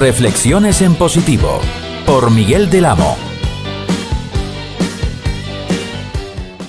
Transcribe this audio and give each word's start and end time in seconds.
Reflexiones 0.00 0.80
en 0.80 0.94
positivo 0.94 1.60
por 2.06 2.30
Miguel 2.30 2.70
del 2.70 2.86
Amo. 2.86 3.18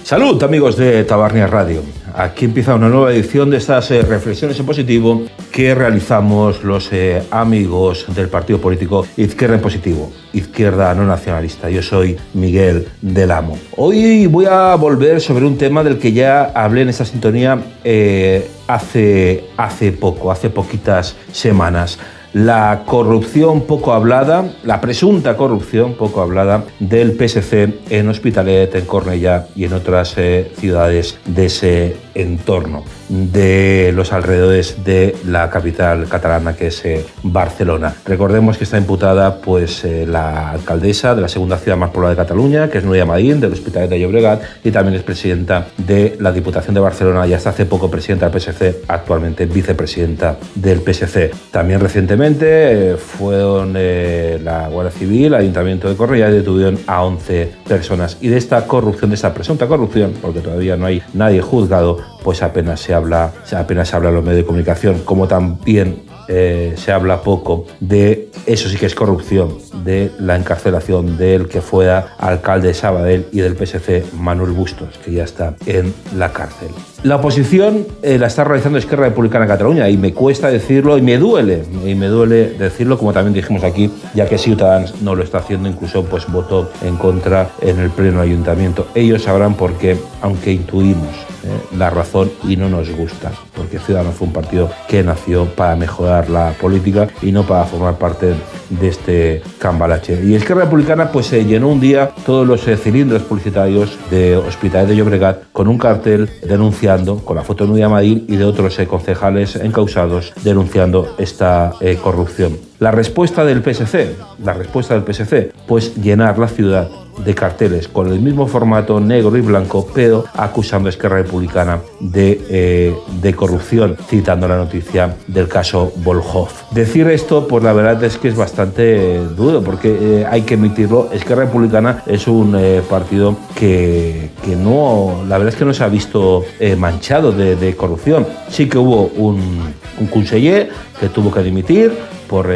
Salud 0.03 0.43
amigos 0.43 0.75
de 0.75 1.05
Tabarnia 1.05 1.47
Radio. 1.47 1.81
Aquí 2.13 2.43
empieza 2.43 2.75
una 2.75 2.89
nueva 2.89 3.13
edición 3.13 3.49
de 3.49 3.55
estas 3.55 3.89
eh, 3.91 4.01
reflexiones 4.01 4.59
en 4.59 4.65
positivo 4.65 5.21
que 5.49 5.73
realizamos 5.73 6.65
los 6.65 6.91
eh, 6.91 7.23
amigos 7.31 8.05
del 8.13 8.27
partido 8.27 8.59
político 8.59 9.07
Izquierda 9.15 9.55
en 9.55 9.61
Positivo, 9.61 10.11
Izquierda 10.33 10.93
No 10.93 11.05
Nacionalista. 11.05 11.69
Yo 11.69 11.81
soy 11.81 12.17
Miguel 12.33 12.89
del 13.01 13.31
Amo. 13.31 13.57
Hoy 13.77 14.27
voy 14.27 14.47
a 14.47 14.75
volver 14.75 15.21
sobre 15.21 15.45
un 15.45 15.57
tema 15.57 15.85
del 15.85 15.99
que 15.99 16.11
ya 16.11 16.51
hablé 16.53 16.81
en 16.81 16.89
esta 16.89 17.05
sintonía 17.05 17.61
eh, 17.85 18.45
hace, 18.67 19.45
hace 19.55 19.93
poco, 19.93 20.33
hace 20.33 20.49
poquitas 20.49 21.15
semanas 21.31 21.97
la 22.33 22.83
corrupción 22.85 23.61
poco 23.61 23.93
hablada, 23.93 24.53
la 24.63 24.79
presunta 24.81 25.35
corrupción 25.35 25.93
poco 25.95 26.21
hablada 26.21 26.63
del 26.79 27.17
PSC 27.17 27.79
en 27.89 28.09
Hospitalet, 28.09 28.73
en 28.75 28.85
Cornellá 28.85 29.47
y 29.55 29.65
en 29.65 29.73
otras 29.73 30.17
eh, 30.17 30.51
ciudades 30.57 31.17
de 31.25 31.45
ese 31.45 31.97
entorno 32.13 32.83
de 33.11 33.91
los 33.93 34.13
alrededores 34.13 34.85
de 34.85 35.15
la 35.27 35.49
capital 35.49 36.07
catalana 36.07 36.55
que 36.55 36.67
es 36.67 36.85
eh, 36.85 37.05
Barcelona. 37.23 37.93
Recordemos 38.05 38.57
que 38.57 38.63
está 38.63 38.77
imputada 38.77 39.41
pues 39.41 39.83
eh, 39.83 40.05
la 40.07 40.51
alcaldesa 40.51 41.13
de 41.13 41.21
la 41.21 41.27
segunda 41.27 41.57
ciudad 41.57 41.77
más 41.77 41.89
poblada 41.89 42.15
de 42.15 42.21
Cataluña, 42.21 42.69
que 42.69 42.77
es 42.77 42.85
Núria 42.85 43.05
Madín, 43.05 43.41
del 43.41 43.51
Hospitalet 43.51 43.89
de 43.89 43.99
Llobregat 43.99 44.41
y 44.63 44.71
también 44.71 44.95
es 44.95 45.03
presidenta 45.03 45.67
de 45.77 46.15
la 46.19 46.31
Diputación 46.31 46.73
de 46.73 46.79
Barcelona 46.79 47.27
y 47.27 47.33
hasta 47.33 47.49
hace 47.49 47.65
poco 47.65 47.91
presidenta 47.91 48.29
del 48.29 48.39
PSC, 48.39 48.83
actualmente 48.87 49.45
vicepresidenta 49.45 50.37
del 50.55 50.79
PSC. 50.79 51.31
También 51.51 51.81
recientemente 51.81 52.91
eh, 52.91 52.95
fueron 52.95 53.73
la 53.73 54.69
Guardia 54.69 54.91
Civil, 54.91 55.25
el 55.27 55.35
Ayuntamiento 55.35 55.89
de 55.89 55.95
Correa 55.95 56.29
y 56.29 56.33
detuvieron 56.33 56.79
a 56.87 57.03
11 57.03 57.51
personas. 57.67 58.17
Y 58.21 58.29
de 58.29 58.37
esta 58.37 58.65
corrupción, 58.67 59.09
de 59.09 59.15
esta 59.15 59.33
presunta 59.33 59.67
corrupción, 59.67 60.13
porque 60.21 60.39
todavía 60.39 60.77
no 60.77 60.85
hay 60.85 61.01
nadie 61.13 61.41
juzgado, 61.41 61.99
pues 62.23 62.43
apenas 62.43 62.79
se 62.79 62.93
habla, 62.93 63.31
apenas 63.55 63.89
se 63.89 63.95
habla 63.95 64.09
en 64.09 64.15
los 64.15 64.23
medios 64.23 64.43
de 64.43 64.45
comunicación, 64.45 64.99
como 65.05 65.27
también 65.27 66.03
eh, 66.27 66.75
se 66.77 66.93
habla 66.93 67.21
poco 67.23 67.65
de, 67.81 68.29
eso 68.45 68.69
sí 68.69 68.77
que 68.77 68.85
es 68.85 68.95
corrupción, 68.95 69.57
de 69.83 70.11
la 70.19 70.37
encarcelación 70.37 71.17
del 71.17 71.49
que 71.49 71.61
fuera 71.61 72.15
alcalde 72.19 72.69
de 72.69 72.73
Sabadell 72.73 73.25
y 73.31 73.39
del 73.41 73.57
PSC 73.57 74.13
Manuel 74.13 74.51
Bustos, 74.51 74.97
que 75.03 75.11
ya 75.11 75.23
está 75.23 75.55
en 75.65 75.93
la 76.15 76.31
cárcel. 76.31 76.69
La 77.03 77.17
oposición 77.17 77.85
eh, 78.03 78.17
la 78.17 78.27
está 78.27 78.43
realizando 78.43 78.77
Esquerra 78.77 79.09
Republicana 79.09 79.45
de 79.45 79.49
Cataluña 79.49 79.89
y 79.89 79.97
me 79.97 80.13
cuesta 80.13 80.49
decirlo 80.49 80.97
y 80.97 81.01
me 81.01 81.17
duele, 81.17 81.63
y 81.85 81.95
me 81.95 82.07
duele 82.07 82.51
decirlo 82.51 82.97
como 82.97 83.11
también 83.11 83.33
dijimos 83.33 83.63
aquí, 83.63 83.91
ya 84.13 84.25
que 84.25 84.37
Ciudadanos 84.37 85.01
no 85.01 85.15
lo 85.15 85.23
está 85.23 85.39
haciendo, 85.39 85.67
incluso 85.67 86.05
pues 86.05 86.31
votó 86.31 86.71
en 86.83 86.95
contra 86.95 87.49
en 87.61 87.79
el 87.79 87.89
pleno 87.89 88.21
ayuntamiento. 88.21 88.87
Ellos 88.95 89.23
sabrán 89.23 89.55
por 89.55 89.73
qué, 89.73 89.97
aunque 90.21 90.53
intuimos 90.53 91.30
la 91.77 91.89
razón 91.89 92.31
y 92.47 92.55
no 92.57 92.69
nos 92.69 92.89
gusta, 92.91 93.31
porque 93.55 93.79
Ciudadanos 93.79 94.15
fue 94.15 94.27
un 94.27 94.33
partido 94.33 94.69
que 94.87 95.03
nació 95.03 95.45
para 95.45 95.75
mejorar 95.75 96.29
la 96.29 96.51
política 96.59 97.07
y 97.21 97.31
no 97.31 97.43
para 97.43 97.65
formar 97.65 97.97
parte 97.97 98.33
de 98.69 98.87
este 98.87 99.41
cambalache. 99.57 100.23
Y 100.23 100.35
Esquerra 100.35 100.63
Republicana 100.63 101.11
pues 101.11 101.27
se 101.27 101.45
llenó 101.45 101.69
un 101.69 101.79
día 101.79 102.11
todos 102.25 102.47
los 102.47 102.67
eh, 102.67 102.77
cilindros 102.77 103.23
publicitarios 103.23 103.97
de 104.09 104.37
Hospital 104.37 104.87
de 104.87 104.95
Llobregat 104.95 105.43
con 105.51 105.67
un 105.67 105.77
cartel 105.77 106.29
denunciando, 106.47 107.17
con 107.17 107.35
la 107.35 107.43
foto 107.43 107.65
de 107.65 107.71
Nudia 107.71 107.89
Madil 107.89 108.25
y 108.27 108.35
de 108.35 108.45
otros 108.45 108.77
eh, 108.79 108.87
concejales 108.87 109.55
encausados 109.55 110.33
denunciando 110.43 111.15
esta 111.17 111.73
corrupción. 112.03 112.57
La 112.79 112.91
respuesta 112.91 113.45
del 113.45 113.61
PSC, 113.61 114.15
la 114.43 114.53
respuesta 114.53 114.99
del 114.99 115.03
PSC, 115.03 115.51
pues 115.67 115.95
llenar 115.95 116.39
la 116.39 116.47
ciudad 116.47 116.89
de 117.23 117.35
carteles 117.35 117.87
con 117.87 118.11
el 118.11 118.19
mismo 118.19 118.47
formato 118.47 118.99
negro 118.99 119.35
y 119.37 119.41
blanco, 119.41 119.87
pero 119.93 120.25
acusando 120.33 120.87
a 120.87 120.91
Esquerra 120.91 121.17
Republicana 121.17 121.79
de, 121.99 122.41
eh, 122.49 122.95
de 123.21 123.33
corrupción, 123.33 123.97
citando 124.07 124.47
la 124.47 124.57
noticia 124.57 125.15
del 125.27 125.47
caso 125.47 125.91
Volhov. 125.97 126.49
Decir 126.71 127.07
esto, 127.07 127.47
pues 127.47 127.63
la 127.63 127.73
verdad 127.73 128.03
es 128.03 128.17
que 128.17 128.27
es 128.27 128.35
bastante 128.35 129.19
duro, 129.35 129.61
porque 129.61 129.97
eh, 129.99 130.25
hay 130.29 130.41
que 130.41 130.55
emitirlo. 130.55 131.09
Esquerra 131.11 131.45
Republicana 131.45 132.03
es 132.05 132.27
un 132.27 132.55
eh, 132.57 132.81
partido 132.89 133.35
que, 133.55 134.29
que, 134.43 134.55
no, 134.55 135.23
la 135.27 135.37
verdad 135.37 135.53
es 135.53 135.59
que 135.59 135.65
no 135.65 135.73
se 135.73 135.83
ha 135.83 135.89
visto 135.89 136.43
manchado 136.77 137.31
de, 137.31 137.55
de, 137.55 137.75
corrupción. 137.75 138.25
Sí 138.49 138.67
que 138.67 138.77
hubo 138.77 139.11
un, 139.15 139.73
un 139.99 140.07
conseller 140.07 140.69
que 140.99 141.09
tuvo 141.09 141.31
que 141.31 141.41
dimitir 141.41 141.91
por 142.27 142.49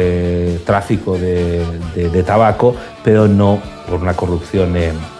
tráfico 0.64 1.18
de, 1.18 1.62
de, 1.94 2.08
de 2.08 2.22
tabaco, 2.22 2.74
pero 3.04 3.28
no 3.28 3.60
por 3.88 4.00
una 4.00 4.14
corrupción 4.14 4.76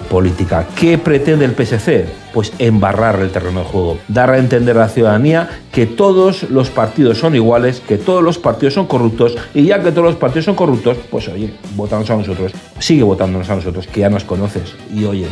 política. 0.07 0.67
¿Qué 0.75 0.99
pretende 0.99 1.45
el 1.45 1.55
PSC? 1.55 2.07
Pues 2.33 2.53
embarrar 2.59 3.21
el 3.21 3.31
terreno 3.31 3.61
de 3.61 3.67
juego, 3.67 3.99
dar 4.09 4.31
a 4.31 4.39
entender 4.39 4.77
a 4.77 4.81
la 4.81 4.89
ciudadanía 4.89 5.49
que 5.73 5.87
todos 5.87 6.51
los 6.51 6.71
partidos 6.71 7.19
son 7.19 7.35
iguales, 7.35 7.81
que 7.81 7.99
todos 7.99 8.23
los 8.23 8.39
partidos 8.39 8.75
son 8.75 8.87
corruptos 8.87 9.37
y 9.55 9.65
ya 9.65 9.83
que 9.83 9.91
todos 9.91 10.05
los 10.05 10.17
partidos 10.17 10.47
son 10.47 10.55
corruptos, 10.55 10.99
pues 11.11 11.29
oye, 11.29 11.55
votamos 11.75 12.09
a 12.11 12.17
nosotros, 12.17 12.53
sigue 12.79 13.03
votándonos 13.03 13.49
a 13.51 13.57
nosotros, 13.57 13.87
que 13.87 14.01
ya 14.01 14.11
nos 14.11 14.25
conoces 14.25 14.75
y 14.95 15.05
oye, 15.05 15.27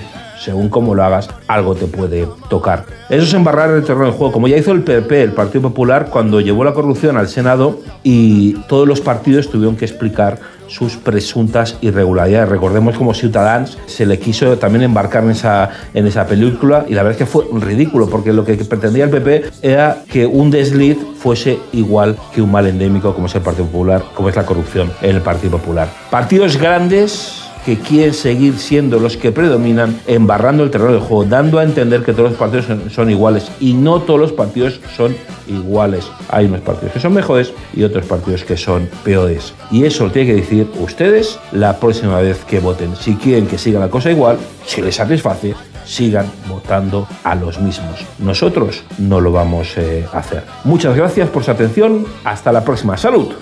según 0.44 0.68
cómo 0.68 0.94
lo 0.94 1.02
hagas, 1.04 1.28
algo 1.46 1.74
te 1.74 1.86
puede 1.86 2.28
tocar. 2.50 2.84
Eso 3.08 3.24
es 3.24 3.34
embarrar 3.34 3.70
el 3.70 3.82
terreno 3.84 4.06
de 4.06 4.12
juego, 4.12 4.32
como 4.32 4.48
ya 4.48 4.56
hizo 4.56 4.72
el 4.72 4.82
PP, 4.82 5.22
el 5.22 5.32
Partido 5.32 5.62
Popular, 5.62 6.08
cuando 6.10 6.40
llevó 6.40 6.64
la 6.64 6.74
corrupción 6.74 7.16
al 7.16 7.28
Senado 7.28 7.80
y 8.02 8.54
todos 8.68 8.86
los 8.86 9.00
partidos 9.00 9.48
tuvieron 9.48 9.76
que 9.76 9.84
explicar 9.84 10.38
sus 10.66 10.96
presuntas 10.96 11.76
irregularidades. 11.80 12.48
Recordemos 12.48 12.96
como 12.96 13.14
Ciudadanos 13.14 13.78
se 13.86 14.06
le 14.06 14.18
quiso 14.18 14.46
también 14.64 14.84
embarcar 14.84 15.24
en 15.24 15.32
esa, 15.32 15.68
en 15.92 16.06
esa 16.06 16.26
película 16.26 16.86
y 16.88 16.94
la 16.94 17.02
verdad 17.02 17.20
es 17.20 17.26
que 17.26 17.30
fue 17.30 17.44
ridículo 17.52 18.08
porque 18.08 18.32
lo 18.32 18.46
que 18.46 18.54
pretendía 18.54 19.04
el 19.04 19.10
PP 19.10 19.50
era 19.60 20.04
que 20.10 20.24
un 20.24 20.50
desliz 20.50 20.96
fuese 21.18 21.58
igual 21.72 22.16
que 22.34 22.40
un 22.40 22.50
mal 22.50 22.66
endémico 22.66 23.14
como 23.14 23.26
es 23.26 23.34
el 23.34 23.42
Partido 23.42 23.66
Popular, 23.66 24.02
como 24.14 24.30
es 24.30 24.36
la 24.36 24.46
corrupción 24.46 24.90
en 25.02 25.16
el 25.16 25.20
Partido 25.20 25.58
Popular. 25.58 25.86
Partidos 26.10 26.56
grandes 26.56 27.43
que 27.64 27.78
quieren 27.78 28.14
seguir 28.14 28.58
siendo 28.58 28.98
los 28.98 29.16
que 29.16 29.32
predominan, 29.32 29.98
embarrando 30.06 30.62
el 30.62 30.70
terreno 30.70 30.92
del 30.92 31.00
juego, 31.00 31.24
dando 31.24 31.58
a 31.58 31.64
entender 31.64 32.02
que 32.02 32.12
todos 32.12 32.30
los 32.30 32.38
partidos 32.38 32.66
son, 32.92 33.10
iguales. 33.10 33.50
Y 33.60 33.74
no 33.74 34.00
todos 34.02 34.20
los 34.20 34.32
partidos 34.32 34.80
son 34.96 35.16
iguales. 35.46 36.06
Hay 36.28 36.46
unos 36.46 36.60
partidos 36.60 36.92
que 36.92 37.00
son 37.00 37.14
mejores 37.14 37.52
y 37.74 37.82
otros 37.82 38.04
partidos 38.06 38.44
que 38.44 38.56
son 38.56 38.88
peores. 39.02 39.54
Y 39.70 39.84
eso 39.84 40.04
lo 40.04 40.12
tiene 40.12 40.32
que 40.32 40.40
decir 40.40 40.68
ustedes 40.80 41.38
la 41.52 41.78
próxima 41.78 42.20
vez 42.20 42.44
que 42.44 42.60
voten. 42.60 42.94
Si 42.96 43.16
quieren 43.16 43.46
que 43.46 43.58
siga 43.58 43.80
la 43.80 43.88
cosa 43.88 44.10
igual, 44.10 44.38
si 44.66 44.82
les 44.82 44.96
satisface, 44.96 45.54
sigan 45.84 46.26
votando 46.48 47.06
a 47.24 47.34
los 47.34 47.60
mismos. 47.60 48.00
Nosotros 48.18 48.84
no 48.98 49.20
lo 49.20 49.32
vamos 49.32 49.76
eh, 49.76 50.06
a 50.12 50.18
hacer. 50.18 50.44
Muchas 50.64 50.96
gracias 50.96 51.28
por 51.28 51.44
su 51.44 51.50
atención. 51.50 52.06
Hasta 52.24 52.52
la 52.52 52.64
próxima. 52.64 52.96
Salud. 52.96 53.34